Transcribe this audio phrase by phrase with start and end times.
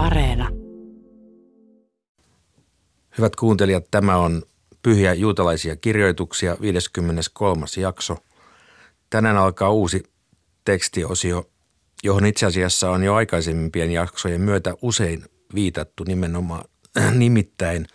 [0.00, 0.48] Areena.
[3.18, 4.42] Hyvät kuuntelijat, tämä on
[4.82, 7.66] Pyhiä juutalaisia kirjoituksia, 53.
[7.80, 8.16] jakso.
[9.10, 10.02] Tänään alkaa uusi
[10.64, 11.48] tekstiosio,
[12.02, 15.24] johon itse asiassa on jo aikaisempien jaksojen myötä usein
[15.54, 16.64] viitattu nimenomaan
[17.14, 17.86] nimittäin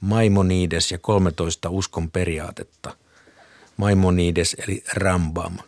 [0.00, 2.96] Maimonides ja 13 uskon periaatetta.
[3.76, 5.58] Maimonides eli Rambam.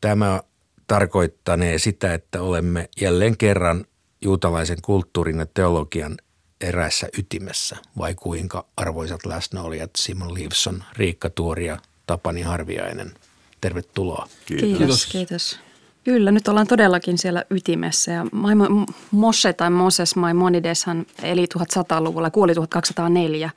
[0.00, 0.42] Tämä
[0.86, 3.84] tarkoittanee sitä, että olemme jälleen kerran
[4.22, 6.16] juutalaisen kulttuurin ja teologian
[6.60, 13.14] erässä ytimessä, vai kuinka arvoisat läsnäolijat Simon Livson, Riikka Tuori ja Tapani Harviainen.
[13.60, 14.28] Tervetuloa.
[14.46, 14.78] Kiitos.
[14.78, 15.06] Kiitos.
[15.06, 15.58] Kiitos.
[16.04, 18.26] Kyllä, nyt ollaan todellakin siellä ytimessä ja
[19.10, 23.50] Moshe tai Moses Maimonideshan eli 1100-luvulla ja kuoli 1204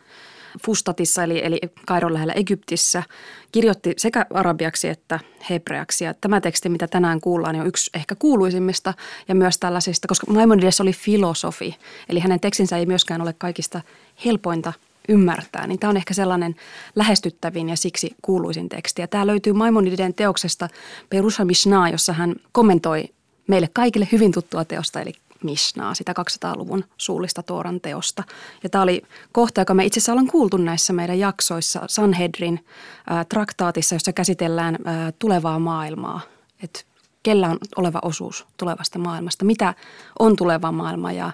[0.65, 3.03] Fustatissa eli, eli Kairon lähellä Egyptissä.
[3.51, 5.19] Kirjoitti sekä arabiaksi että
[5.49, 8.93] hebreaksi ja tämä teksti, mitä tänään kuullaan, on yksi ehkä kuuluisimmista
[9.27, 11.75] ja myös tällaisista, koska Maimonides oli filosofi,
[12.09, 13.81] eli hänen tekstinsä ei myöskään ole kaikista
[14.25, 14.73] helpointa
[15.09, 16.55] ymmärtää, niin tämä on ehkä sellainen
[16.95, 19.01] lähestyttävin ja siksi kuuluisin teksti.
[19.01, 20.69] Ja tämä löytyy Maimonideen teoksesta
[21.09, 23.09] Perusha Mishnah, jossa hän kommentoi
[23.47, 25.13] meille kaikille hyvin tuttua teosta, eli
[25.45, 28.23] Mishnaa, sitä 200-luvun suullista Tooran teosta.
[28.63, 29.01] Ja tämä oli
[29.31, 32.65] kohta, joka me itse asiassa ollaan kuultu näissä meidän jaksoissa Sanhedrin
[33.11, 36.21] äh, traktaatissa, jossa käsitellään äh, tulevaa maailmaa.
[36.63, 36.79] Että
[37.23, 39.73] kellä on oleva osuus tulevasta maailmasta, mitä
[40.19, 41.33] on tuleva maailma ja äh,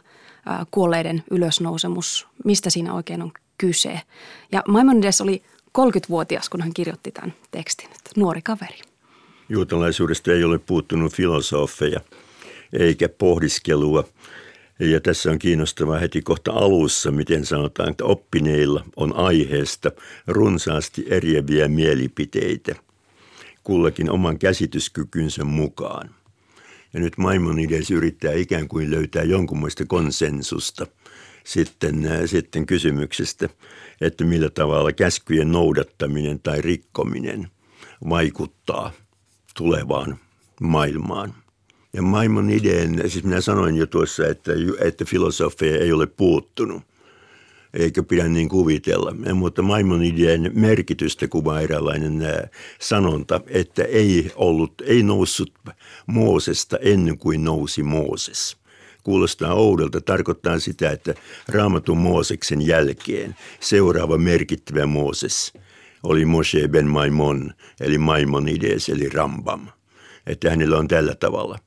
[0.71, 4.01] kuolleiden ylösnousemus, mistä siinä oikein on kyse.
[4.51, 5.43] Ja Maimonides oli
[5.77, 8.79] 30-vuotias, kun hän kirjoitti tämän tekstin, nuori kaveri.
[9.49, 11.99] Juutalaisuudesta ei ole puuttunut filosofeja
[12.73, 14.07] eikä pohdiskelua.
[14.79, 19.91] Ja tässä on kiinnostavaa heti kohta alussa, miten sanotaan, että oppineilla on aiheesta
[20.27, 22.75] runsaasti eriäviä mielipiteitä,
[23.63, 26.09] kullakin oman käsityskykynsä mukaan.
[26.93, 30.87] Ja nyt Maimonides yrittää ikään kuin löytää jonkunmoista konsensusta–
[31.43, 33.49] sitten, äh, sitten kysymyksestä,
[34.01, 37.47] että millä tavalla käskyjen noudattaminen tai rikkominen
[38.09, 38.91] vaikuttaa
[39.57, 40.19] tulevaan
[40.61, 41.33] maailmaan.
[41.93, 46.83] Ja Maimonideen, siis minä sanoin jo tuossa, että, että filosofia ei ole puuttunut,
[47.73, 49.15] eikä pidä niin kuvitella.
[49.33, 52.23] Mutta Maimonideen merkitystä kuvaa eräänlainen
[52.79, 55.51] sanonta, että ei, ollut, ei noussut
[56.05, 58.57] Moosesta ennen kuin nousi Mooses–
[59.03, 61.13] kuulostaa oudolta, tarkoittaa sitä, että
[61.47, 65.53] raamatun Mooseksen jälkeen seuraava merkittävä Mooses
[66.03, 69.67] oli Moshe ben Maimon, eli Maimonides, eli Rambam.
[70.27, 71.59] Että hänellä on tällä tavalla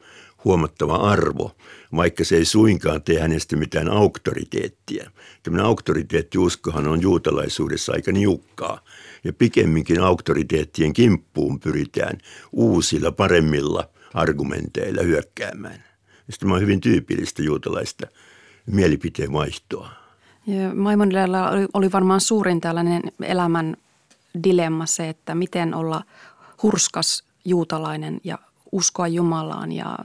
[0.44, 1.56] huomattava arvo,
[1.96, 5.10] vaikka se ei suinkaan tee hänestä mitään auktoriteettia.
[5.42, 8.80] Tämmöinen auktoriteettiuskohan on juutalaisuudessa aika niukkaa,
[9.24, 12.18] ja pikemminkin auktoriteettien kimppuun pyritään
[12.52, 15.84] uusilla, paremmilla argumenteilla hyökkäämään.
[16.40, 18.06] Tämä on hyvin tyypillistä juutalaista
[18.66, 19.88] mielipiteen vaihtoa.
[20.74, 23.76] Maimonidella oli, oli varmaan suurin tällainen elämän
[24.44, 26.02] dilemma se, että miten olla
[26.62, 28.38] hurskas juutalainen ja
[28.74, 29.98] uskoa Jumalaan ja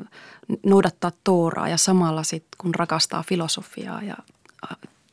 [0.66, 4.18] noudattaa Tooraa ja samalla sitten kun rakastaa filosofiaa ja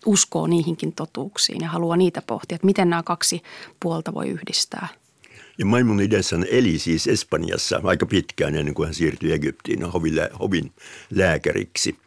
[0.06, 3.42] uskoo niihinkin totuuksiin ja haluaa niitä pohtia, että miten nämä kaksi
[3.80, 4.88] puolta voi yhdistää–
[5.58, 9.82] ja Maimonides eli siis Espanjassa aika pitkään ennen kuin hän siirtyi Egyptiin
[10.38, 10.72] hovin
[11.10, 11.98] lääkäriksi.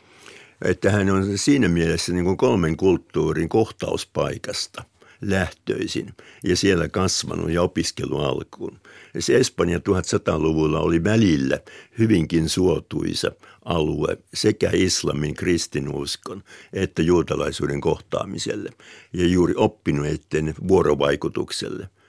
[0.65, 4.83] Että hän on siinä mielessä niin kuin kolmen kulttuurin kohtauspaikasta
[5.21, 6.13] lähtöisin
[6.43, 8.79] ja siellä kasvanut ja opiskelu alkuun.
[9.13, 11.59] Ja se Espanja 1100-luvulla oli välillä
[11.99, 13.31] hyvinkin suotuisa
[13.65, 16.43] alue sekä islamin, kristinuskon
[16.73, 18.69] että juutalaisuuden kohtaamiselle
[19.13, 21.89] ja juuri oppineiden vuorovaikutukselle–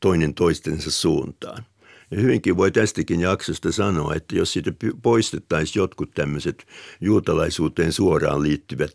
[0.00, 1.64] toinen toistensa suuntaan.
[2.10, 6.66] Ja hyvinkin voi tästäkin jaksosta sanoa, että jos siitä poistettaisiin jotkut tämmöiset
[7.00, 8.94] juutalaisuuteen suoraan liittyvät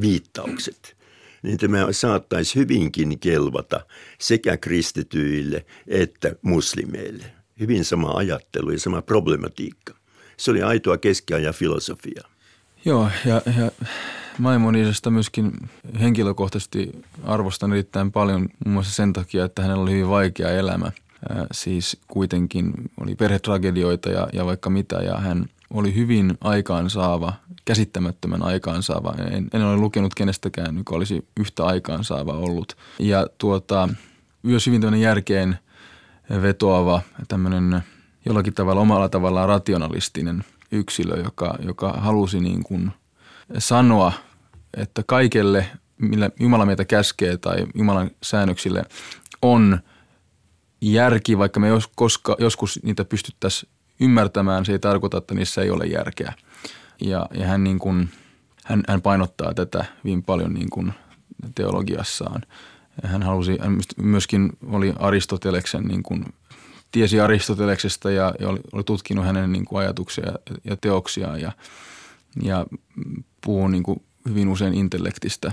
[0.00, 0.96] viittaukset,
[1.42, 3.80] niin tämä saattaisi hyvinkin kelvata
[4.18, 7.24] sekä kristityille että muslimeille.
[7.60, 9.94] Hyvin sama ajattelu ja sama problematiikka.
[10.36, 12.22] Se oli aitoa keskiajan filosofia.
[12.84, 13.70] Joo, ja, ja
[14.38, 15.52] Maimonidesta myöskin
[16.00, 16.92] henkilökohtaisesti
[17.24, 20.92] arvostan erittäin paljon muun muassa sen takia, että hänellä oli hyvin vaikea elämä.
[21.52, 27.32] Siis kuitenkin oli perhetragedioita ja, ja vaikka mitä ja hän oli hyvin aikaansaava,
[27.64, 29.14] käsittämättömän aikaansaava.
[29.30, 32.76] En, en ole lukenut kenestäkään, joka olisi yhtä aikaansaava ollut.
[32.98, 33.88] Ja tuota,
[34.42, 35.58] myös hyvin tämmöinen järkeen
[36.42, 37.82] vetoava, tämmöinen
[38.24, 42.90] jollakin tavalla omalla tavallaan rationalistinen yksilö, joka, joka halusi niin kuin
[43.58, 44.12] sanoa–
[44.76, 45.66] että kaikelle,
[45.98, 48.82] millä Jumala meitä käskee tai Jumalan säännöksille
[49.42, 49.80] on
[50.80, 55.70] järki, vaikka me jos, koska, joskus niitä pystyttäisiin ymmärtämään, se ei tarkoita, että niissä ei
[55.70, 56.32] ole järkeä.
[57.00, 58.08] Ja, ja hän, niin kuin,
[58.64, 60.92] hän, hän painottaa tätä hyvin paljon niin kuin
[61.54, 62.42] teologiassaan.
[63.04, 66.24] Hän halusi, hän myöskin oli Aristoteleksen, niin kuin,
[66.92, 71.52] tiesi Aristoteleksesta ja, ja oli, oli tutkinut hänen niin kuin ajatuksia ja, ja teoksiaan ja,
[72.42, 72.66] ja
[73.40, 75.52] puhuu niin kuin hyvin usein intellektistä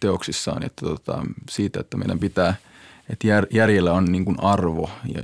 [0.00, 2.54] teoksissaan, että tota, siitä, että meidän pitää,
[3.08, 5.22] että jär, järjellä on niin kuin arvo ja,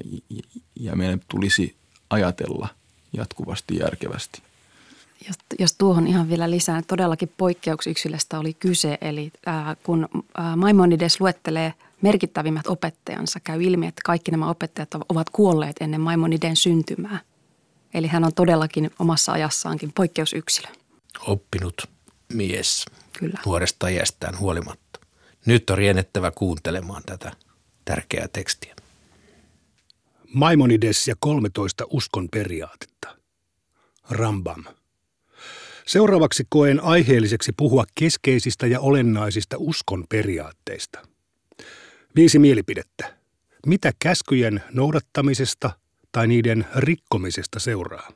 [0.81, 1.77] ja meidän tulisi
[2.13, 2.69] ajatella
[3.13, 4.43] jatkuvasti järkevästi.
[5.27, 10.57] Jos, jos tuohon ihan vielä lisään, että todellakin poikkeusyksilöstä oli kyse, eli ää, kun ää,
[10.57, 17.21] Maimonides luettelee merkittävimmät opettajansa, käy ilmi, että kaikki nämä opettajat ovat kuolleet ennen Maimoniden syntymää.
[17.95, 20.69] Eli hän on todellakin omassa ajassaankin poikkeusyksilö.
[21.27, 21.83] Oppinut
[22.33, 22.85] mies
[23.19, 23.41] Kyllä.
[23.47, 25.01] nuoresta iästään huolimatta.
[25.47, 27.33] Nyt on riennettävä kuuntelemaan tätä
[27.85, 28.75] tärkeää tekstiä.
[30.35, 33.17] Maimonides ja 13 uskon periaatetta.
[34.11, 34.65] Rambam.
[35.87, 41.07] Seuraavaksi koen aiheelliseksi puhua keskeisistä ja olennaisista uskon periaatteista.
[42.17, 43.17] Viisi mielipidettä.
[43.67, 45.71] Mitä käskyjen noudattamisesta
[46.13, 48.09] tai niiden rikkomisesta seuraa?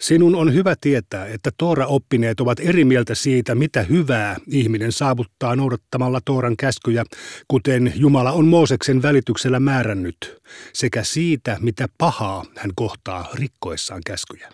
[0.00, 6.20] Sinun on hyvä tietää, että Toora-oppineet ovat eri mieltä siitä, mitä hyvää ihminen saavuttaa noudattamalla
[6.24, 7.04] Tooran käskyjä,
[7.48, 10.42] kuten Jumala on Mooseksen välityksellä määrännyt,
[10.72, 14.50] sekä siitä, mitä pahaa hän kohtaa rikkoessaan käskyjä.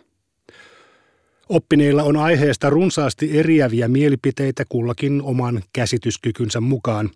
[1.49, 7.11] Oppineilla on aiheesta runsaasti eriäviä mielipiteitä kullakin oman käsityskykynsä mukaan.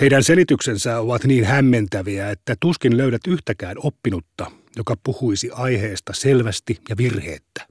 [0.00, 6.96] Heidän selityksensä ovat niin hämmentäviä, että tuskin löydät yhtäkään oppinutta, joka puhuisi aiheesta selvästi ja
[6.96, 7.66] virheettä.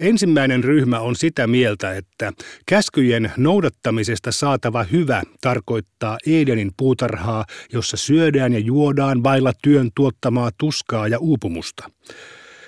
[0.00, 2.32] Ensimmäinen ryhmä on sitä mieltä, että
[2.66, 11.08] käskyjen noudattamisesta saatava hyvä tarkoittaa Edenin puutarhaa, jossa syödään ja juodaan vailla työn tuottamaa tuskaa
[11.08, 11.90] ja uupumusta.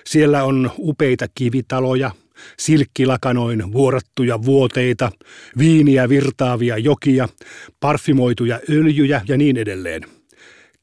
[0.07, 2.11] Siellä on upeita kivitaloja,
[2.59, 5.13] silkkilakanoin vuorattuja vuoteita,
[5.59, 7.29] viiniä virtaavia jokia,
[7.81, 10.03] parfimoituja öljyjä ja niin edelleen–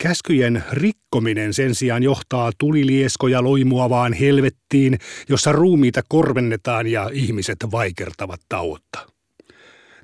[0.03, 4.99] Käskyjen rikkominen sen sijaan johtaa tulilieskoja loimuavaan helvettiin,
[5.29, 8.99] jossa ruumiita korvennetaan ja ihmiset vaikertavat tauotta.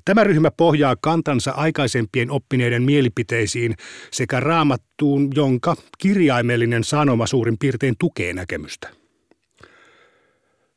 [0.04, 3.74] Tämä ryhmä pohjaa kantansa aikaisempien oppineiden mielipiteisiin
[4.10, 9.01] sekä raamattuun, jonka kirjaimellinen sanoma suurin piirtein tukee näkemystä.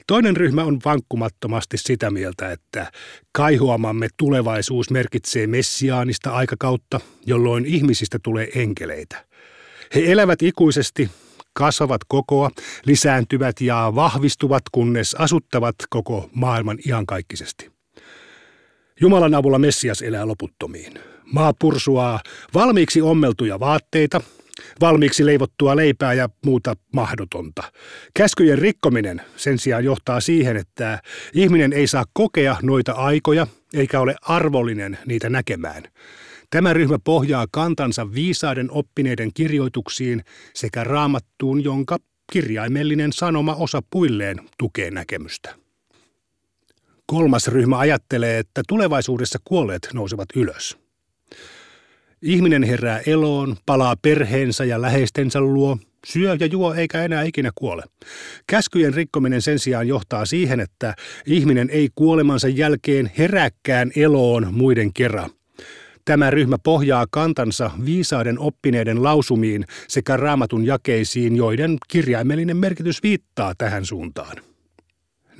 [0.08, 2.92] Toinen ryhmä on vankkumattomasti sitä mieltä, että
[3.32, 9.26] kaihoamamme tulevaisuus merkitsee messiaanista aikakautta, jolloin ihmisistä tulee enkeleitä.
[9.96, 11.10] He elävät ikuisesti,
[11.54, 12.50] kasvavat kokoa,
[12.86, 17.72] lisääntyvät ja vahvistuvat, kunnes asuttavat koko maailman iankaikkisesti.
[19.02, 20.94] Jumalan avulla Messias elää loputtomiin.
[21.24, 22.20] Maa pursuaa
[22.54, 24.22] valmiiksi ommeltuja vaatteita–
[24.82, 27.64] valmiiksi leivottua leipää ja muuta mahdotonta.
[28.14, 31.00] Käskyjen rikkominen sen sijaan johtaa siihen, että
[31.34, 35.84] ihminen ei saa kokea noita aikoja eikä ole arvollinen niitä näkemään.
[36.50, 40.24] Tämä ryhmä pohjaa kantansa viisaiden oppineiden kirjoituksiin
[40.54, 41.98] sekä raamattuun, jonka
[42.32, 45.56] kirjaimellinen sanoma osa puilleen tukee näkemystä.
[47.06, 50.85] Kolmas ryhmä ajattelee, että tulevaisuudessa kuolleet nousevat ylös.
[52.26, 57.84] Ihminen herää eloon, palaa perheensä ja läheistensä luo, syö ja juo eikä enää ikinä kuole.
[58.48, 60.96] Käskyjen rikkominen sen sijaan johtaa siihen, että
[61.26, 65.30] ihminen ei kuolemansa jälkeen heräkkään eloon muiden kerran.
[66.06, 73.86] Tämä ryhmä pohjaa kantansa viisaiden oppineiden lausumiin sekä raamatun jakeisiin, joiden kirjaimellinen merkitys viittaa tähän
[73.86, 74.38] suuntaan.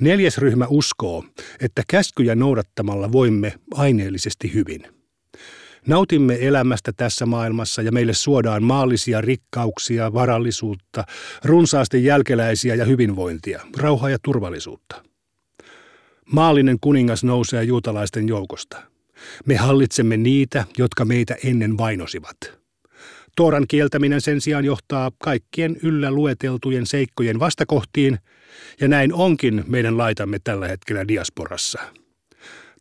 [0.00, 1.24] Neljäs ryhmä uskoo,
[1.60, 4.82] että käskyjä noudattamalla voimme aineellisesti hyvin–
[5.86, 11.04] Nautimme elämästä tässä maailmassa ja meille suodaan maallisia rikkauksia, varallisuutta,
[11.44, 15.02] runsaasti jälkeläisiä ja hyvinvointia, rauhaa ja turvallisuutta.
[16.32, 18.82] Maallinen kuningas nousee juutalaisten joukosta.
[19.44, 22.36] Me hallitsemme niitä, jotka meitä ennen vainosivat.
[23.36, 28.18] Tooran kieltäminen sen sijaan johtaa kaikkien yllä lueteltujen seikkojen vastakohtiin,
[28.80, 31.80] ja näin onkin meidän laitamme tällä hetkellä diasporassa.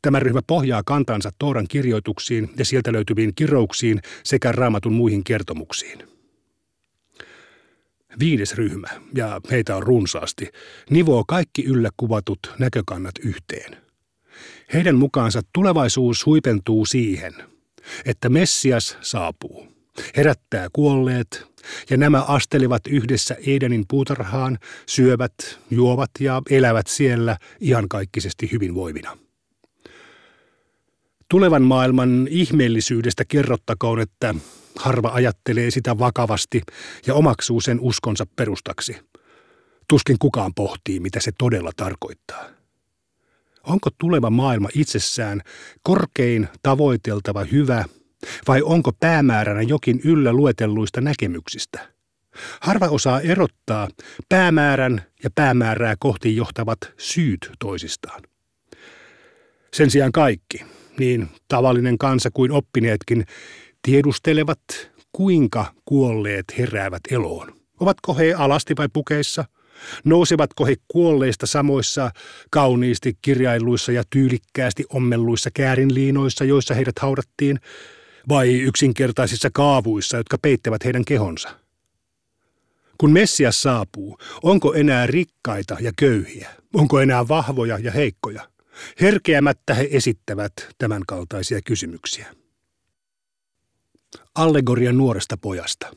[0.05, 5.99] Tämä ryhmä pohjaa kantansa Tooran kirjoituksiin ja sieltä löytyviin kirouksiin sekä raamatun muihin kertomuksiin.
[8.19, 10.49] Viides ryhmä, ja heitä on runsaasti,
[10.89, 13.77] nivoo kaikki yllä kuvatut näkökannat yhteen.
[14.73, 17.33] Heidän mukaansa tulevaisuus huipentuu siihen,
[18.05, 19.67] että Messias saapuu,
[20.17, 21.47] herättää kuolleet,
[21.89, 29.24] ja nämä astelivat yhdessä Edenin puutarhaan, syövät, juovat ja elävät siellä iankaikkisesti hyvinvoivina.
[31.29, 34.35] Tulevan maailman ihmeellisyydestä kerrottakoon, että
[34.75, 36.61] harva ajattelee sitä vakavasti
[37.07, 38.97] ja omaksuu sen uskonsa perustaksi.
[39.89, 42.45] Tuskin kukaan pohtii, mitä se todella tarkoittaa.
[43.63, 45.41] Onko tuleva maailma itsessään
[45.83, 47.85] korkein tavoiteltava hyvä
[48.47, 51.95] vai onko päämääränä jokin yllä luetelluista näkemyksistä?
[52.61, 53.87] Harva osaa erottaa
[54.29, 58.21] päämäärän ja päämäärää kohti johtavat syyt toisistaan.
[59.73, 60.65] Sen sijaan kaikki,
[60.99, 63.25] niin tavallinen kansa kuin oppineetkin,
[63.81, 64.59] tiedustelevat,
[65.11, 67.53] kuinka kuolleet heräävät eloon.
[67.79, 69.45] Ovatko he alasti vai pukeissa?
[70.03, 72.11] Nousevatko he kuolleista samoissa
[72.49, 77.59] kauniisti kirjailuissa ja tyylikkäästi ommelluissa käärinliinoissa, joissa heidät haudattiin,
[78.29, 81.49] vai yksinkertaisissa kaavuissa, jotka peittävät heidän kehonsa?
[82.97, 86.49] Kun Messias saapuu, onko enää rikkaita ja köyhiä?
[86.73, 88.54] Onko enää vahvoja ja heikkoja?
[89.01, 92.35] Herkeämättä he esittävät tämän kaltaisia kysymyksiä.
[94.35, 95.91] Allegoria nuoresta pojasta.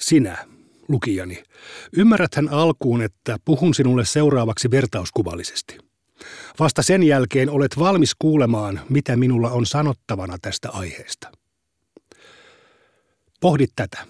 [0.00, 0.46] Sinä,
[0.88, 1.42] lukijani,
[1.96, 5.78] ymmärräthän alkuun, että puhun sinulle seuraavaksi vertauskuvallisesti.
[6.58, 11.32] Vasta sen jälkeen olet valmis kuulemaan, mitä minulla on sanottavana tästä aiheesta.
[13.40, 14.06] Pohdit tätä.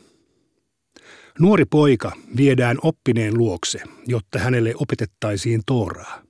[1.38, 6.23] Nuori poika viedään oppineen luokse, jotta hänelle opetettaisiin Tooraa.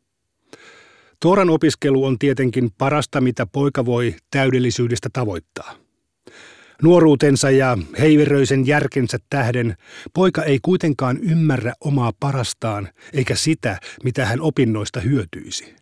[1.25, 5.75] Tooran opiskelu on tietenkin parasta, mitä poika voi täydellisyydestä tavoittaa.
[6.83, 9.76] Nuoruutensa ja heiveröisen järkensä tähden
[10.14, 15.76] poika ei kuitenkaan ymmärrä omaa parastaan eikä sitä, mitä hän opinnoista hyötyisi.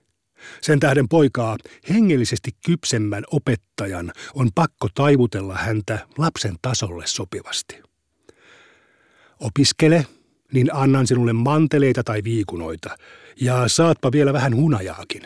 [0.61, 1.57] Sen tähden poikaa
[1.89, 7.83] hengellisesti kypsemmän opettajan on pakko taivutella häntä lapsen tasolle sopivasti.
[9.41, 10.07] Opiskele,
[10.53, 12.97] niin annan sinulle manteleita tai viikunoita,
[13.41, 15.23] ja saatpa vielä vähän hunajaakin.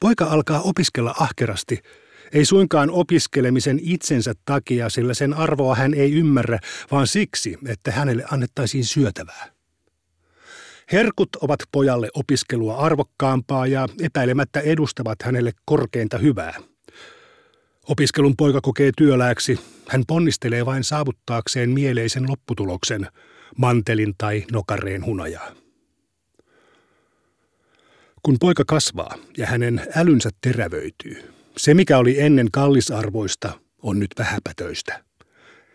[0.00, 1.80] Poika alkaa opiskella ahkerasti,
[2.32, 6.58] ei suinkaan opiskelemisen itsensä takia, sillä sen arvoa hän ei ymmärrä,
[6.90, 9.56] vaan siksi, että hänelle annettaisiin syötävää.
[10.92, 16.54] Herkut ovat pojalle opiskelua arvokkaampaa ja epäilemättä edustavat hänelle korkeinta hyvää.
[17.88, 23.06] Opiskelun poika kokee työlääksi, hän ponnistelee vain saavuttaakseen mieleisen lopputuloksen,
[23.56, 25.65] mantelin tai nokareen hunajaa.
[28.26, 35.04] Kun poika kasvaa ja hänen älynsä terävöityy, se mikä oli ennen kallisarvoista on nyt vähäpätöistä.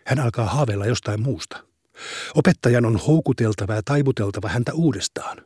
[0.06, 1.64] Hän alkaa haaveilla jostain muusta.
[2.36, 5.38] Opettajan on houkuteltava ja taivuteltava häntä uudestaan.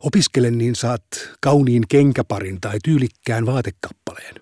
[0.00, 1.02] Opiskele niin saat
[1.40, 4.34] kauniin kenkäparin tai tyylikkään vaatekappaleen.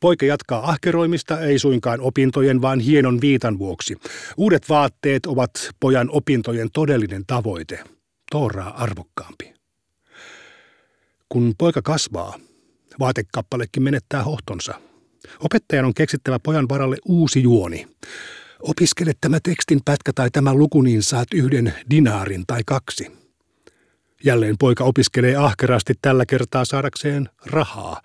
[0.00, 3.96] Poika jatkaa ahkeroimista, ei suinkaan opintojen, vaan hienon viitan vuoksi.
[4.36, 7.84] Uudet vaatteet ovat pojan opintojen todellinen tavoite,
[8.30, 9.55] Tooraa arvokkaampi.
[11.36, 12.34] Kun poika kasvaa,
[12.98, 14.74] vaatekappalekin menettää hohtonsa.
[15.40, 17.86] Opettajan on keksittävä pojan varalle uusi juoni.
[18.60, 23.12] Opiskele tämä tekstin pätkä tai tämä luku, niin saat yhden dinaarin tai kaksi.
[24.24, 28.00] Jälleen poika opiskelee ahkerasti tällä kertaa saadakseen rahaa.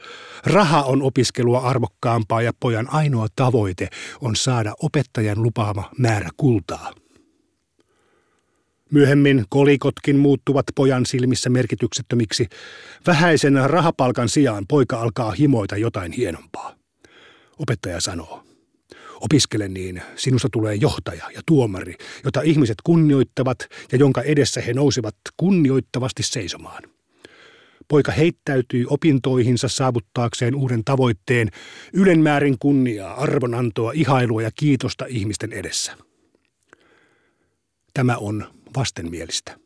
[0.46, 3.90] Raha on opiskelua arvokkaampaa ja pojan ainoa tavoite
[4.22, 6.94] on saada opettajan lupaama määrä kultaa.
[8.92, 12.48] Myöhemmin kolikotkin muuttuvat pojan silmissä merkityksettömiksi.
[13.08, 16.76] Vähäisen rahapalkan sijaan poika alkaa himoita jotain hienompaa.
[17.60, 18.44] Opettaja sanoo,
[19.22, 21.96] opiskele niin, sinusta tulee johtaja ja tuomari,
[22.26, 23.58] jota ihmiset kunnioittavat
[23.92, 26.84] ja jonka edessä he nousevat kunnioittavasti seisomaan.
[27.88, 31.50] Poika heittäytyy opintoihinsa saavuttaakseen uuden tavoitteen,
[31.94, 35.98] ylenmäärin kunniaa, arvonantoa, ihailua ja kiitosta ihmisten edessä.
[37.94, 39.58] Tämä on vastenmielistä.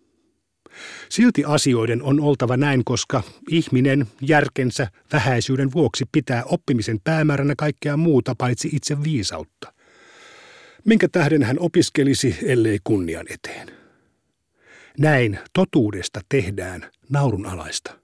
[1.09, 8.35] Silti asioiden on oltava näin, koska ihminen järkensä vähäisyyden vuoksi pitää oppimisen päämääränä kaikkea muuta
[8.37, 9.73] paitsi itse viisautta.
[10.85, 13.67] Minkä tähden hän opiskelisi, ellei kunnian eteen?
[14.97, 17.99] Näin totuudesta tehdään naurunalaista.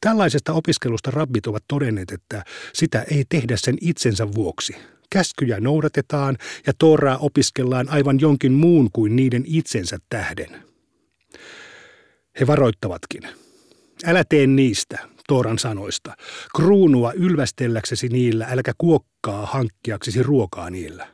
[0.00, 4.76] Tällaisesta opiskelusta rabbit ovat todenneet, että sitä ei tehdä sen itsensä vuoksi,
[5.10, 6.36] Käskyjä noudatetaan
[6.66, 10.62] ja Tooraa opiskellaan aivan jonkin muun kuin niiden itsensä tähden.
[12.40, 13.22] He varoittavatkin.
[14.04, 14.98] Älä tee niistä,
[15.28, 16.16] Tooran sanoista,
[16.56, 21.08] kruunua ylvästelläksesi niillä, äläkä kuokkaa hankkiaksesi ruokaa niillä.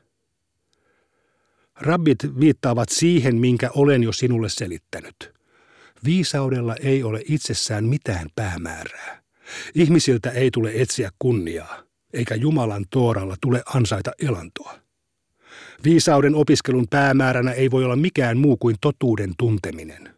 [1.81, 5.35] Rabbit viittaavat siihen, minkä olen jo sinulle selittänyt.
[6.05, 9.23] Viisaudella ei ole itsessään mitään päämäärää.
[9.75, 14.75] Ihmisiltä ei tule etsiä kunniaa eikä Jumalan tooralla tule ansaita elantoa.
[15.85, 20.15] Viisauden opiskelun päämääränä ei voi olla mikään muu kuin totuuden tunteminen.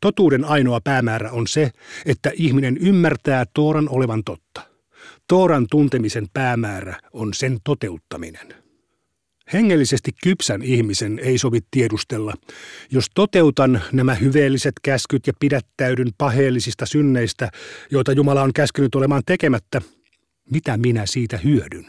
[0.00, 1.70] Totuuden ainoa päämäärä on se,
[2.06, 4.60] että ihminen ymmärtää Tooran olevan totta.
[5.28, 8.54] Tooran tuntemisen päämäärä on sen toteuttaminen.
[9.52, 12.34] Hengellisesti kypsän ihmisen ei sovi tiedustella.
[12.90, 17.50] Jos toteutan nämä hyveelliset käskyt ja pidättäydyn paheellisista synneistä,
[17.90, 19.80] joita Jumala on käskynyt olemaan tekemättä,
[20.50, 21.86] mitä minä siitä hyödyn?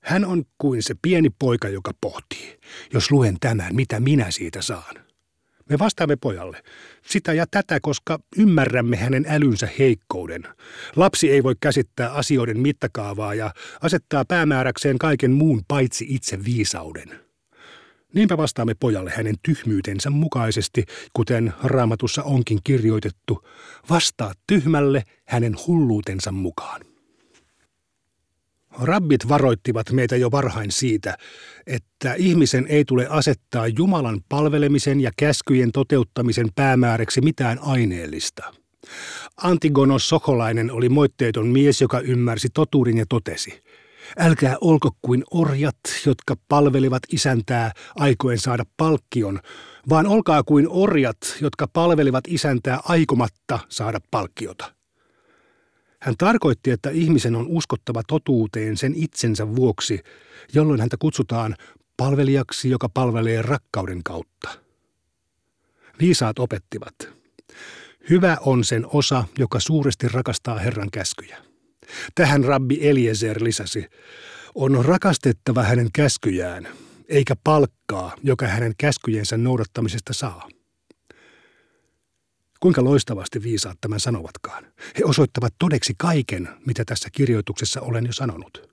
[0.00, 2.60] Hän on kuin se pieni poika, joka pohtii.
[2.92, 4.94] Jos luen tämän, mitä minä siitä saan?
[5.70, 6.62] Me vastaamme pojalle
[7.06, 10.42] sitä ja tätä, koska ymmärrämme hänen älynsä heikkouden.
[10.96, 17.23] Lapsi ei voi käsittää asioiden mittakaavaa ja asettaa päämääräkseen kaiken muun paitsi itse viisauden.
[18.14, 23.44] Niinpä vastaamme pojalle hänen tyhmyytensä mukaisesti, kuten raamatussa onkin kirjoitettu,
[23.90, 26.80] vastaa tyhmälle hänen hulluutensa mukaan.
[28.82, 31.16] Rabbit varoittivat meitä jo varhain siitä,
[31.66, 38.54] että ihmisen ei tule asettaa Jumalan palvelemisen ja käskyjen toteuttamisen päämääräksi mitään aineellista.
[39.36, 43.63] Antigonos Sokolainen oli moitteeton mies, joka ymmärsi totuuden ja totesi.
[44.18, 49.40] Älkää olko kuin orjat, jotka palvelevat isäntää aikoen saada palkkion,
[49.88, 54.74] vaan olkaa kuin orjat, jotka palvelevat isäntää aikomatta saada palkkiota.
[56.00, 60.00] Hän tarkoitti, että ihmisen on uskottava totuuteen sen itsensä vuoksi,
[60.54, 61.54] jolloin häntä kutsutaan
[61.96, 64.48] palvelijaksi, joka palvelee rakkauden kautta.
[66.00, 66.94] Viisaat opettivat.
[68.10, 71.53] Hyvä on sen osa, joka suuresti rakastaa Herran käskyjä.
[72.14, 73.86] Tähän rabbi Eliezer lisäsi,
[74.54, 76.68] on rakastettava hänen käskyjään,
[77.08, 80.48] eikä palkkaa, joka hänen käskyjensä noudattamisesta saa.
[82.60, 84.64] Kuinka loistavasti viisaat tämän sanovatkaan.
[84.98, 88.70] He osoittavat todeksi kaiken, mitä tässä kirjoituksessa olen jo sanonut.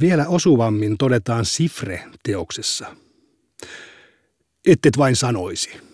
[0.00, 2.96] Vielä osuvammin todetaan Sifre-teoksessa.
[4.66, 5.87] Ettet vain sanoisi.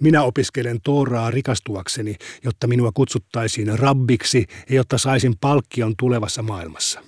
[0.00, 7.02] Minä opiskelen Tooraa rikastuakseni, jotta minua kutsuttaisiin rabbiksi ja jotta saisin palkkion tulevassa maailmassa.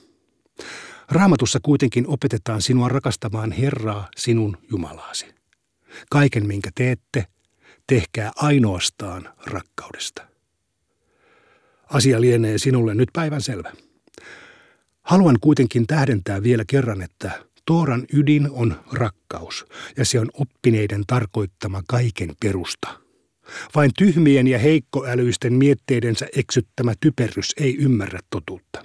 [1.10, 5.26] Raamatussa kuitenkin opetetaan sinua rakastamaan Herraa, sinun Jumalaasi.
[6.10, 7.26] Kaiken, minkä teette,
[7.86, 10.22] tehkää ainoastaan rakkaudesta.
[11.92, 13.72] Asia lienee sinulle nyt päivän selvä.
[15.02, 17.30] Haluan kuitenkin tähdentää vielä kerran, että
[17.66, 22.88] Tooran ydin on rakkaus, ja se on oppineiden tarkoittama kaiken perusta.
[23.74, 28.84] Vain tyhmien ja heikkoälyisten mietteidensä eksyttämä typerys ei ymmärrä totuutta.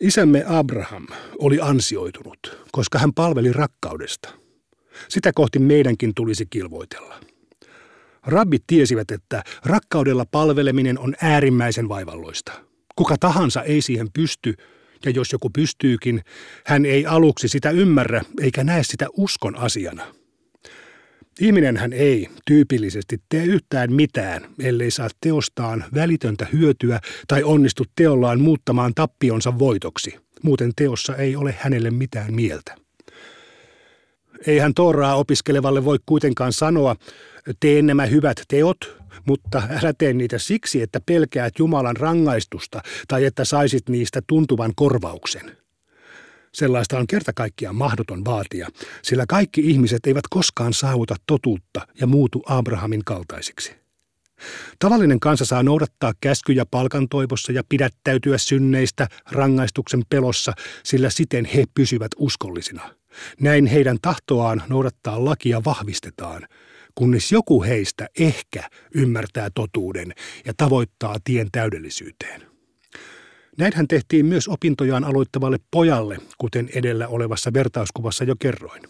[0.00, 1.06] Isämme Abraham
[1.38, 4.28] oli ansioitunut, koska hän palveli rakkaudesta.
[5.08, 7.20] Sitä kohti meidänkin tulisi kilvoitella.
[8.26, 12.52] Rabbit tiesivät, että rakkaudella palveleminen on äärimmäisen vaivalloista.
[12.96, 14.54] Kuka tahansa ei siihen pysty,
[15.04, 16.22] ja jos joku pystyykin,
[16.66, 20.14] hän ei aluksi sitä ymmärrä eikä näe sitä uskon asiana.
[21.40, 28.40] Ihminen hän ei tyypillisesti tee yhtään mitään, ellei saa teostaan välitöntä hyötyä tai onnistu teollaan
[28.40, 30.16] muuttamaan tappionsa voitoksi.
[30.42, 32.76] Muuten teossa ei ole hänelle mitään mieltä.
[34.46, 36.96] Eihän Tooraa opiskelevalle voi kuitenkaan sanoa,
[37.60, 43.44] tee nämä hyvät teot, mutta älä tee niitä siksi, että pelkäät Jumalan rangaistusta tai että
[43.44, 45.56] saisit niistä tuntuvan korvauksen.
[46.54, 48.68] Sellaista on kerta kaikkiaan mahdoton vaatia,
[49.02, 53.72] sillä kaikki ihmiset eivät koskaan saavuta totuutta ja muutu Abrahamin kaltaisiksi.
[54.78, 60.52] Tavallinen kansa saa noudattaa käskyjä palkan toivossa ja pidättäytyä synneistä rangaistuksen pelossa,
[60.84, 62.90] sillä siten he pysyvät uskollisina–
[63.40, 66.46] näin heidän tahtoaan noudattaa lakia vahvistetaan,
[66.94, 70.12] kunnes joku heistä ehkä ymmärtää totuuden
[70.46, 72.42] ja tavoittaa tien täydellisyyteen.
[73.58, 78.82] Näinhän tehtiin myös opintojaan aloittavalle pojalle, kuten edellä olevassa vertauskuvassa jo kerroin.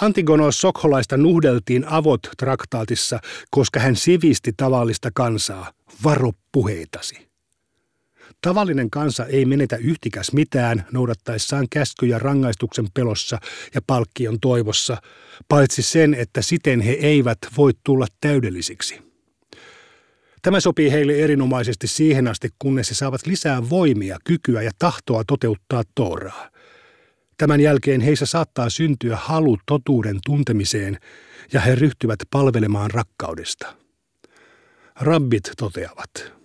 [0.00, 5.72] Antigonos Sokholaista nuhdeltiin avot traktaatissa, koska hän sivisti tavallista kansaa.
[6.04, 7.33] Varo puheitasi.
[8.44, 13.38] Tavallinen kansa ei menetä yhtikäs mitään noudattaessaan käskyjä rangaistuksen pelossa
[13.74, 14.96] ja palkkion toivossa,
[15.48, 19.02] paitsi sen, että siten he eivät voi tulla täydellisiksi.
[20.42, 25.82] Tämä sopii heille erinomaisesti siihen asti, kunnes he saavat lisää voimia, kykyä ja tahtoa toteuttaa
[25.94, 26.50] Tooraa.
[27.38, 30.98] Tämän jälkeen heissä saattaa syntyä halu totuuden tuntemiseen
[31.52, 33.74] ja he ryhtyvät palvelemaan rakkaudesta.
[35.00, 36.10] Rabbit toteavat–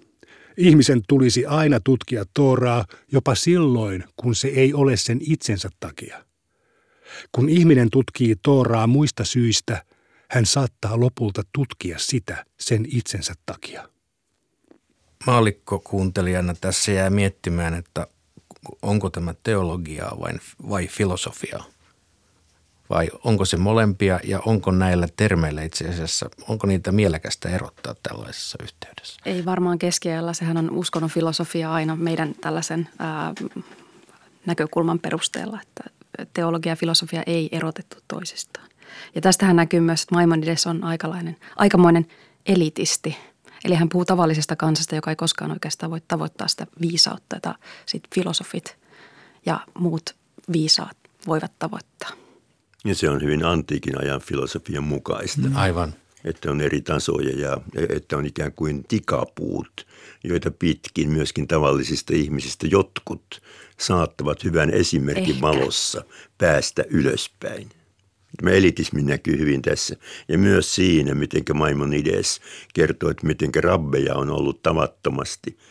[0.60, 6.26] Ihmisen tulisi aina tutkia Tooraa jopa silloin, kun se ei ole sen itsensä takia.
[7.32, 9.84] Kun ihminen tutkii Tooraa muista syistä,
[10.30, 13.90] hän saattaa lopulta tutkia sitä sen itsensä takia.
[15.26, 18.08] Maalikko kuuntelijana tässä jää miettimään, että
[18.82, 20.34] onko tämä teologiaa vai,
[20.70, 21.66] vai filosofiaa?
[22.90, 28.58] Vai onko se molempia ja onko näillä termeillä itse asiassa, onko niitä mielekästä erottaa tällaisessa
[28.64, 29.22] yhteydessä?
[29.26, 33.34] Ei varmaan keskiajalla, sehän on uskonnon filosofia aina meidän tällaisen ää,
[34.46, 35.84] näkökulman perusteella, että
[36.34, 38.70] teologia ja filosofia ei erotettu toisistaan.
[39.16, 42.08] Ja tästähän näkyy myös, että Maimonides on aikalainen, aikamoinen
[42.46, 43.18] elitisti.
[43.64, 48.04] Eli hän puhuu tavallisesta kansasta, joka ei koskaan oikeastaan voi tavoittaa sitä viisautta, jota sit
[48.16, 48.78] filosofit
[49.46, 50.16] ja muut
[50.52, 50.98] viisaat
[51.28, 52.10] voivat tavoittaa.
[52.86, 55.42] Ja se on hyvin antiikin ajan filosofian mukaista.
[55.42, 55.56] Mm.
[55.56, 55.94] Aivan.
[56.24, 57.58] Että on eri tasoja ja
[57.90, 59.88] että on ikään kuin tikapuut,
[60.24, 63.42] joita pitkin myöskin tavallisista ihmisistä jotkut
[63.80, 65.42] saattavat hyvän esimerkin Ehkä.
[65.42, 66.04] valossa
[66.38, 67.70] päästä ylöspäin.
[68.38, 69.96] Tämä elitismi näkyy hyvin tässä.
[70.28, 72.42] Ja myös siinä, miten Maimonides
[72.74, 75.58] kertoo, että miten rabbeja on ollut tavattomasti–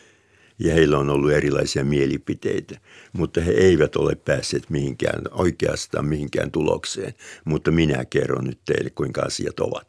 [0.59, 2.79] ja heillä on ollut erilaisia mielipiteitä,
[3.13, 7.13] mutta he eivät ole päässeet mihinkään oikeastaan mihinkään tulokseen.
[7.45, 9.87] Mutta minä kerron nyt teille, kuinka asiat ovat.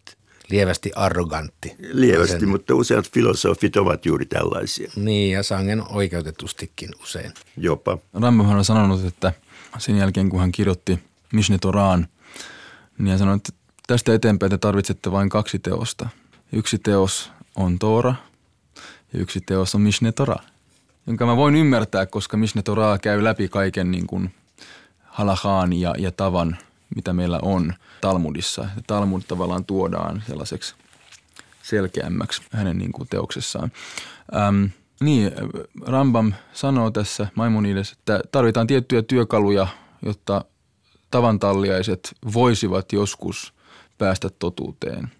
[0.50, 1.76] Lievästi arrogantti.
[1.92, 2.48] Lievästi, sen...
[2.48, 4.90] mutta useat filosofit ovat juuri tällaisia.
[4.96, 7.32] Niin, ja sangen oikeutetustikin usein.
[7.56, 7.98] Jopa.
[8.14, 9.32] Rambohan on sanonut, että
[9.78, 10.98] sen jälkeen kun hän kirjoitti
[11.32, 12.08] Mishne Toraan,
[12.98, 13.52] niin hän sanoi, että
[13.86, 16.08] tästä eteenpäin te tarvitsette vain kaksi teosta.
[16.52, 18.14] Yksi teos on Toora
[19.12, 20.50] ja yksi teos on Mishne Torah
[21.10, 24.34] jonka mä voin ymmärtää, koska Mishne Torah käy läpi kaiken niin kuin
[25.04, 26.56] halahaan ja, ja tavan,
[26.96, 28.68] mitä meillä on Talmudissa.
[28.86, 30.74] Talmud tavallaan tuodaan sellaiseksi
[31.62, 33.72] selkeämmäksi hänen niin kuin teoksessaan.
[34.36, 34.64] Ähm,
[35.00, 35.32] niin,
[35.86, 39.66] Rambam sanoo tässä Maimonides, että tarvitaan tiettyjä työkaluja,
[40.02, 40.44] jotta
[41.10, 43.54] tavantalliaiset voisivat joskus
[43.98, 45.10] päästä totuuteen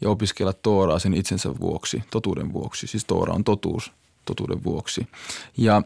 [0.00, 2.86] ja opiskella Tooraa sen itsensä vuoksi, totuuden vuoksi.
[2.86, 3.92] Siis Toora on totuus,
[4.26, 5.06] totuuden vuoksi.
[5.56, 5.82] Ja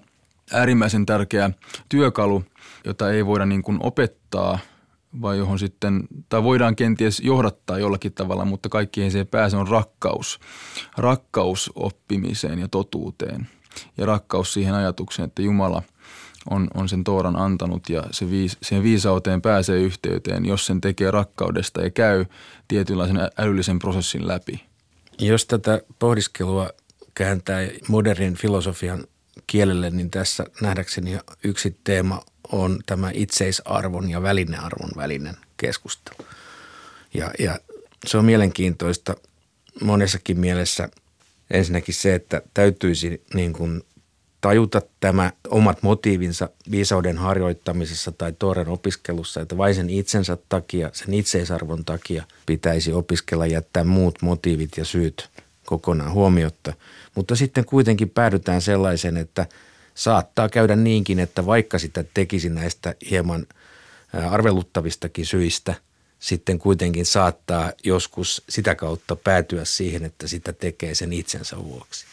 [0.52, 1.50] äärimmäisen tärkeä
[1.88, 2.44] työkalu,
[2.84, 4.58] jota ei voida niin kuin opettaa
[5.22, 10.40] vai johon sitten, tai voidaan kenties johdattaa jollakin tavalla, mutta kaikkien se pääse on rakkaus.
[10.96, 13.48] Rakkaus oppimiseen ja totuuteen
[13.96, 15.82] ja rakkaus siihen ajatukseen, että Jumala
[16.50, 21.10] on, on sen Tooran antanut ja se viis, siihen viisauteen pääsee yhteyteen, jos sen tekee
[21.10, 22.24] rakkaudesta ja käy
[22.68, 24.64] tietynlaisen älyllisen prosessin läpi.
[25.18, 26.70] Jos tätä pohdiskelua
[27.20, 29.04] kääntää modernin filosofian
[29.46, 36.16] kielelle, niin tässä nähdäkseni yksi teema on tämä itseisarvon ja välinearvon välinen keskustelu.
[37.14, 37.60] Ja, ja
[38.06, 39.16] se on mielenkiintoista
[39.82, 40.88] monessakin mielessä.
[41.50, 43.82] Ensinnäkin se, että täytyisi niin kuin
[44.40, 51.14] tajuta tämä omat motiivinsa viisauden harjoittamisessa tai toren opiskelussa, että vain sen itsensä takia, sen
[51.14, 55.30] itseisarvon takia pitäisi opiskella jättää muut motiivit ja syyt
[55.70, 56.72] kokonaan huomiotta.
[57.14, 59.46] Mutta sitten kuitenkin päädytään sellaisen, että
[59.94, 63.46] saattaa käydä niinkin, että vaikka sitä tekisi näistä hieman
[64.30, 65.74] arveluttavistakin syistä,
[66.18, 72.06] sitten kuitenkin saattaa joskus sitä kautta päätyä siihen, että sitä tekee sen itsensä vuoksi.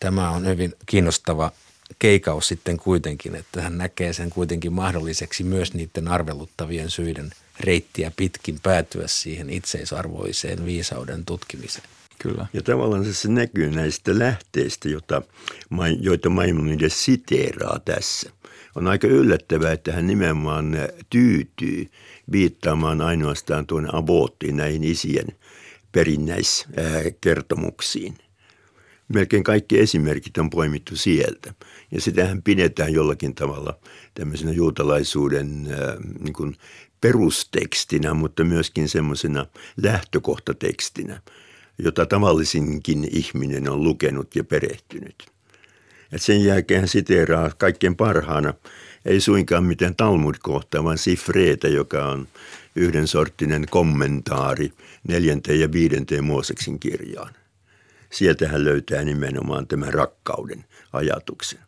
[0.00, 1.52] Tämä on hyvin kiinnostava
[1.98, 8.60] keikaus sitten kuitenkin, että hän näkee sen kuitenkin mahdolliseksi myös niiden arveluttavien syiden reittiä pitkin
[8.62, 11.84] päätyä siihen itseisarvoiseen viisauden tutkimiseen.
[12.22, 12.46] Kyllä.
[12.52, 15.22] Ja tavallaan se, näkyy näistä lähteistä, jota,
[16.00, 18.30] joita Maimonides siteeraa tässä.
[18.74, 20.76] On aika yllättävää, että hän nimenomaan
[21.10, 21.86] tyytyy
[22.32, 25.26] viittaamaan ainoastaan tuonne aboottiin näihin isien
[25.92, 28.14] perinnäiskertomuksiin.
[29.08, 31.54] Melkein kaikki esimerkit on poimittu sieltä.
[31.90, 33.78] Ja sitähän pidetään jollakin tavalla
[34.14, 35.68] tämmöisenä juutalaisuuden
[36.18, 36.56] niin kuin
[37.00, 39.46] perustekstinä, mutta myöskin semmoisena
[39.82, 41.20] lähtökohtatekstinä–
[41.78, 45.26] jota tavallisinkin ihminen on lukenut ja perehtynyt.
[46.12, 48.54] Et sen jälkeen hän siteeraa kaikkein parhaana,
[49.04, 52.28] ei suinkaan mitään Talmud-kohtaa, vaan Sifreetä, joka on
[52.76, 54.72] yhden sorttinen kommentaari
[55.08, 57.34] neljänteen ja viidenteen Mooseksin kirjaan.
[58.10, 61.58] Sieltä hän löytää nimenomaan tämän rakkauden ajatuksen.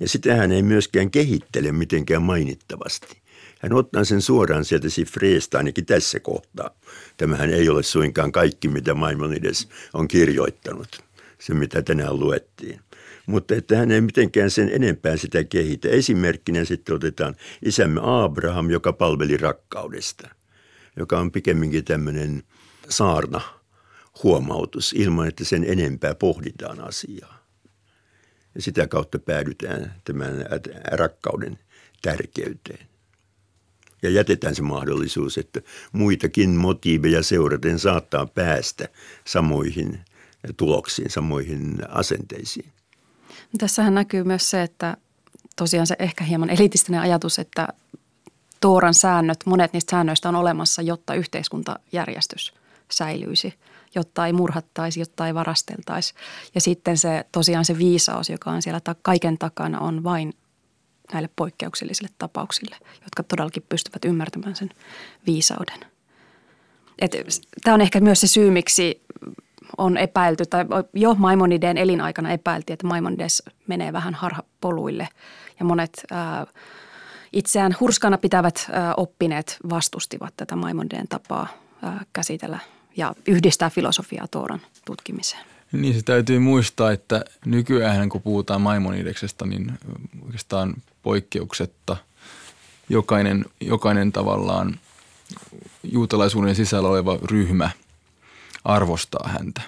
[0.00, 3.23] Ja sitä hän ei myöskään kehittele mitenkään mainittavasti.
[3.64, 6.70] Hän ottaa sen suoraan sieltä Sifreesta ainakin tässä kohtaa.
[7.16, 11.04] Tämähän ei ole suinkaan kaikki, mitä Maimonides on kirjoittanut,
[11.38, 12.80] se mitä tänään luettiin.
[13.26, 15.88] Mutta että hän ei mitenkään sen enempää sitä kehitä.
[15.88, 20.28] Esimerkkinä sitten otetaan isämme Abraham, joka palveli rakkaudesta,
[20.96, 22.42] joka on pikemminkin tämmöinen
[22.88, 23.40] saarna
[24.22, 27.46] huomautus ilman, että sen enempää pohditaan asiaa.
[28.54, 30.46] Ja sitä kautta päädytään tämän
[30.92, 31.58] rakkauden
[32.02, 32.93] tärkeyteen
[34.04, 35.60] ja jätetään se mahdollisuus, että
[35.92, 38.88] muitakin motiiveja seuraten saattaa päästä
[39.24, 40.00] samoihin
[40.56, 42.72] tuloksiin, samoihin asenteisiin.
[43.58, 44.96] Tässähän näkyy myös se, että
[45.56, 47.68] tosiaan se ehkä hieman elitistinen ajatus, että
[48.60, 52.54] Tooran säännöt, monet niistä säännöistä on olemassa, jotta yhteiskuntajärjestys
[52.90, 53.54] säilyisi,
[53.94, 56.14] jotta ei murhattaisi, jotta ei varasteltaisi.
[56.54, 60.32] Ja sitten se tosiaan se viisaus, joka on siellä kaiken takana, on vain
[61.12, 64.70] näille poikkeuksellisille tapauksille, jotka todellakin pystyvät ymmärtämään sen
[65.26, 65.80] viisauden.
[67.64, 69.02] Tämä on ehkä myös se syy, miksi
[69.78, 75.08] on epäilty, tai jo Maimonideen elinaikana epäiltiin, että Maimonides menee vähän harhapoluille.
[75.58, 76.46] Ja monet ää,
[77.32, 81.46] itseään hurskana pitävät ää, oppineet vastustivat tätä Maimonideen tapaa
[81.82, 82.58] ää, käsitellä
[82.96, 85.53] ja yhdistää filosofiaa Tooran tutkimiseen.
[85.80, 89.72] Niin se täytyy muistaa, että nykyään kun puhutaan Maimonideksesta, niin
[90.24, 91.96] oikeastaan poikkeuksetta
[92.88, 94.80] jokainen, jokainen tavallaan
[95.82, 97.70] juutalaisuuden sisällä oleva ryhmä
[98.64, 99.62] arvostaa häntä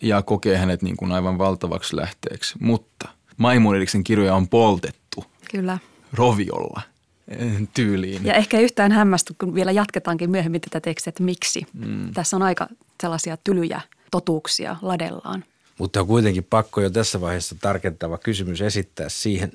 [0.00, 2.54] ja kokee hänet niin kuin aivan valtavaksi lähteeksi.
[2.60, 5.24] Mutta Maimonideksen kirjoja on poltettu.
[5.50, 5.78] Kyllä.
[6.12, 6.82] Roviolla
[7.28, 8.24] eh, tyyliin.
[8.24, 11.66] Ja ehkä yhtään hämmästy, kun vielä jatketaankin myöhemmin tätä tekstiä, että miksi.
[11.72, 12.12] Mm.
[12.12, 12.68] Tässä on aika
[13.00, 15.44] sellaisia tylyjä totuuksia ladellaan.
[15.78, 19.52] Mutta on kuitenkin pakko jo tässä vaiheessa tarkentava kysymys esittää siihen,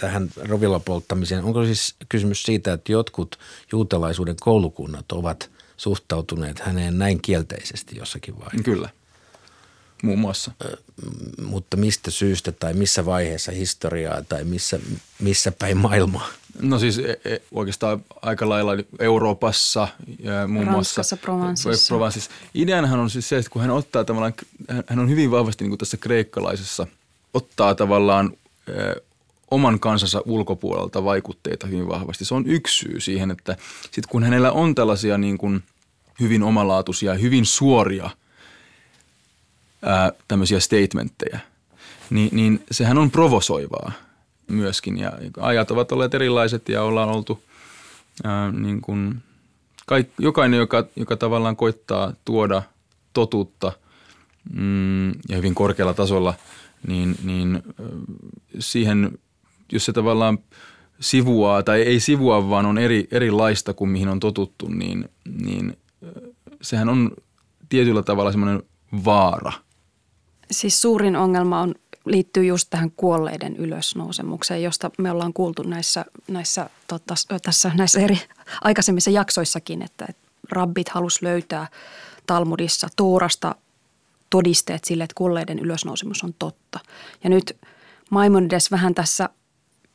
[0.00, 1.44] tähän rovilla polttamiseen.
[1.44, 3.38] Onko siis kysymys siitä, että jotkut
[3.72, 8.64] juutalaisuuden koulukunnat ovat suhtautuneet häneen näin kielteisesti jossakin vaiheessa?
[8.64, 8.88] Kyllä,
[10.02, 10.52] muun muassa.
[11.42, 14.80] Mutta mistä syystä tai missä vaiheessa historiaa tai missä,
[15.20, 16.28] missä päin maailmaa?
[16.62, 21.88] No siis e, e, oikeastaan aika lailla Euroopassa ja muun Ranskassa, muassa.
[21.88, 22.30] Provenceissa.
[22.54, 24.34] Ideanhan on siis se, että kun hän ottaa tavallaan,
[24.86, 26.86] hän on hyvin vahvasti niin kuin tässä kreikkalaisessa,
[27.34, 28.32] ottaa tavallaan
[28.68, 29.02] ö,
[29.50, 32.24] oman kansansa ulkopuolelta vaikutteita hyvin vahvasti.
[32.24, 33.56] Se on yksi syy siihen, että
[33.90, 35.62] sit kun hänellä on tällaisia niin kuin
[36.20, 38.10] hyvin omalaatuisia, hyvin suoria
[39.82, 41.38] ää, tämmöisiä statementteja,
[42.10, 43.92] niin, niin sehän on provosoivaa–
[44.48, 44.98] myöskin.
[44.98, 47.42] Ja ajat ovat olleet erilaiset ja ollaan oltu
[48.24, 49.22] ää, niin kuin
[49.86, 52.62] kaik, jokainen, joka, joka tavallaan koittaa tuoda
[53.12, 53.72] totuutta
[54.52, 56.34] mm, ja hyvin korkealla tasolla,
[56.86, 57.62] niin, niin
[58.58, 59.18] siihen,
[59.72, 60.38] jos se tavallaan
[61.00, 65.08] sivuaa tai ei sivua, vaan on eri, erilaista kuin mihin on totuttu, niin,
[65.42, 65.76] niin
[66.62, 67.10] sehän on
[67.68, 68.62] tietyllä tavalla semmoinen
[69.04, 69.52] vaara.
[70.50, 76.70] Siis suurin ongelma on liittyy just tähän kuolleiden ylösnousemukseen, josta me ollaan kuultu näissä, näissä,
[76.86, 78.18] tota, tässä, näissä eri
[78.60, 81.66] aikaisemmissa jaksoissakin, että, että rabbit halus löytää
[82.26, 83.54] Talmudissa Toorasta
[84.30, 86.80] todisteet sille, että kuolleiden ylösnousemus on totta.
[87.24, 87.56] Ja nyt
[88.10, 89.28] Maimonides vähän tässä,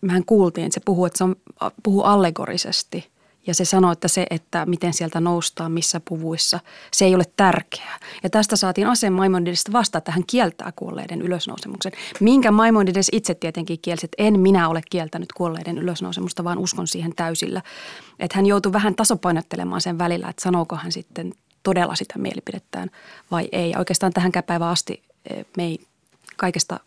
[0.02, 1.36] mehän kuultiin, että se puhuu, että se on,
[1.84, 3.08] puhuu allegorisesti–
[3.47, 6.60] ja se sanoi, että se, että miten sieltä noustaan, missä puvuissa,
[6.91, 7.99] se ei ole tärkeää.
[8.23, 11.91] Ja tästä saatiin aseen Maimonidesista vasta, että hän kieltää kuolleiden ylösnousemuksen.
[12.19, 17.15] Minkä Maimonides itse tietenkin kielsi, että en minä ole kieltänyt kuolleiden ylösnousemusta, vaan uskon siihen
[17.15, 17.62] täysillä.
[18.19, 22.89] Että hän joutui vähän tasapainottelemaan sen välillä, että sanooko hän sitten todella sitä mielipidettään
[23.32, 23.71] vai ei.
[23.71, 25.79] Ja oikeastaan tähän päivään asti eh, me ei
[26.38, 26.79] kaikesta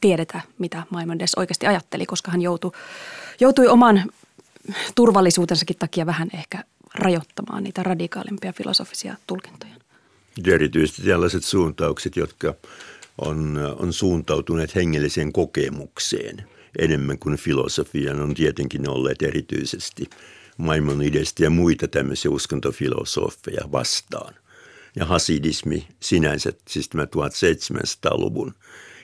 [0.00, 2.72] tiedetä, mitä Maimonides oikeasti ajatteli, koska hän joutui,
[3.40, 4.02] joutui oman
[4.94, 9.72] turvallisuutensakin takia vähän ehkä rajoittamaan niitä radikaalimpia filosofisia tulkintoja.
[10.46, 12.54] Erityisesti tällaiset suuntaukset, jotka
[13.18, 16.44] on, on suuntautuneet hengelliseen kokemukseen
[16.78, 20.10] enemmän kuin filosofian, on tietenkin olleet erityisesti
[20.56, 24.34] Maimonidesta ja muita tämmöisiä uskontofilosofeja vastaan.
[24.96, 28.54] Ja hasidismi sinänsä, siis tämä 1700-luvun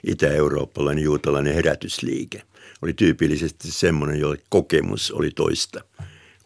[0.06, 2.42] itä-eurooppalainen juutalainen herätysliike–
[2.82, 5.80] oli tyypillisesti semmoinen, jolle kokemus oli toista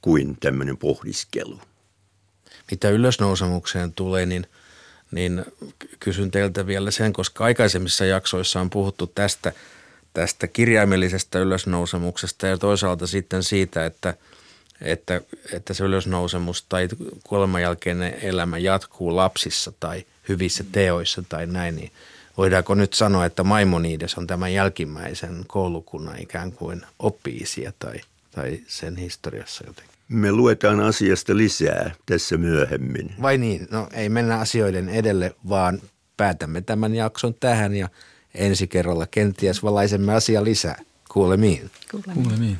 [0.00, 1.60] kuin tämmöinen pohdiskelu.
[2.70, 4.46] Mitä ylösnousemukseen tulee, niin,
[5.10, 5.44] niin
[6.00, 9.52] kysyn teiltä vielä sen, koska aikaisemmissa jaksoissa on puhuttu tästä,
[10.14, 14.14] tästä kirjaimellisesta ylösnousemuksesta ja toisaalta sitten siitä, että,
[14.80, 15.20] että,
[15.52, 16.88] että se ylösnousemus tai
[17.24, 21.92] kuoleman jälkeinen elämä jatkuu lapsissa tai hyvissä teoissa tai näin, niin–
[22.40, 28.00] voidaanko nyt sanoa, että Maimonides on tämän jälkimmäisen koulukunnan ikään kuin oppiisia tai,
[28.30, 29.94] tai sen historiassa jotenkin?
[30.08, 33.14] Me luetaan asiasta lisää tässä myöhemmin.
[33.22, 33.68] Vai niin?
[33.70, 35.80] No ei mennä asioiden edelle, vaan
[36.16, 37.88] päätämme tämän jakson tähän ja
[38.34, 40.78] ensi kerralla kenties valaisemme asia lisää.
[41.08, 41.70] Kuulemiin.
[41.90, 42.24] Kuulemiin.
[42.24, 42.58] Kuulemiin.